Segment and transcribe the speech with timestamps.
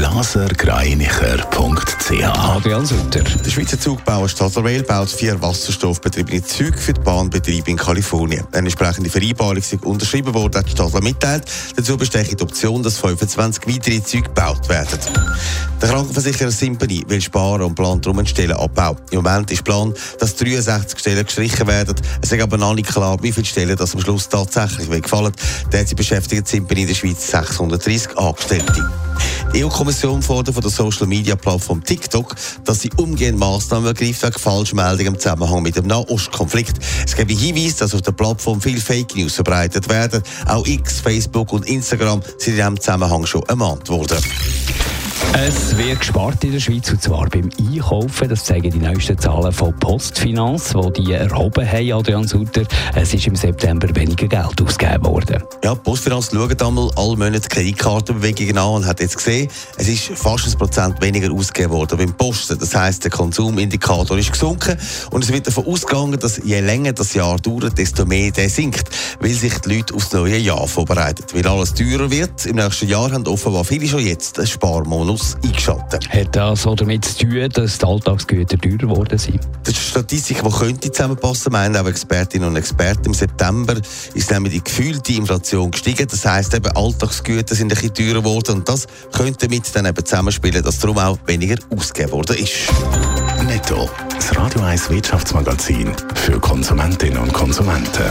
[0.00, 3.20] blasergreinicher.ch Adrian Sutter.
[3.20, 8.46] Der Schweizer Zugbauer Stadlerwell baut vier wasserstoffbetriebene Züge für die Bahnbetriebe in Kalifornien.
[8.52, 11.44] Eine entsprechende Vereinbarung ist unterschrieben worden, hat die Stadler mitteilt.
[11.76, 14.98] Dazu besteht die Option, dass 25 weitere Züge gebaut werden.
[15.82, 18.96] Der Krankenversicherer Simpany will sparen und plant darum einen Stellenabbau.
[19.10, 21.94] Im Moment ist Plan, dass 63 Stellen gestrichen werden.
[22.22, 25.34] Es ist aber noch nicht klar, wie viele Stellen das am Schluss tatsächlich wegfallen.
[25.70, 29.09] Derzeit beschäftigt Simpany in der Schweiz 630 Angestellte.
[29.52, 35.18] Die EU-Kommission fordert von der Social-Media-Plattform TikTok, dass sie umgehend Massnahmen ergreift wegen Falschmeldungen im
[35.18, 36.78] Zusammenhang mit dem Nahostkonflikt.
[37.04, 40.22] Es gibt Hinweise, dass auf der Plattform viel Fake News verbreitet werden.
[40.46, 44.18] Auch X, Facebook und Instagram sind in diesem Zusammenhang schon ermahnt worden.
[45.32, 48.28] Es wird gespart in der Schweiz, und zwar beim Einkaufen.
[48.28, 52.62] Das zeigen die neuesten Zahlen von Postfinanz, die die erhoben haben, Adrian Sutter.
[52.96, 55.42] Es ist im September weniger Geld ausgegeben worden.
[55.62, 60.48] Ja, Postfinanz schaut einmal alle Monate Kreditkartenbewegungen an und hat jetzt gesehen, es ist fast
[60.48, 62.58] ein Prozent weniger ausgegeben worden beim Posten.
[62.58, 64.76] Das heisst, der Konsumindikator ist gesunken
[65.12, 68.90] und es wird davon ausgegangen, dass je länger das Jahr dauert, desto mehr der sinkt,
[69.20, 71.24] weil sich die Leute aufs neue Jahr vorbereiten.
[71.32, 75.36] Weil alles teurer wird, im nächsten Jahr haben offenbar viele schon jetzt einen Sparmodus Plus
[75.44, 76.08] eingeschaltet.
[76.08, 79.40] Hat das so damit zu tun, dass die Alltagsgüter teurer geworden sind?
[79.64, 83.06] Das ist eine Statistik, die könnte zusammenpassen, meinen auch Expertinnen und Experten.
[83.06, 83.74] Im September
[84.14, 86.06] ist nämlich die gefühlte Inflation gestiegen.
[86.10, 90.04] Das heisst, eben Alltagsgüter sind ein bisschen teurer geworden und das könnte mit dann eben
[90.04, 92.54] zusammenspielen, dass darum auch weniger ausgegeben worden ist.
[93.46, 98.10] Netto, das Radio 1 Wirtschaftsmagazin für Konsumentinnen und Konsumenten.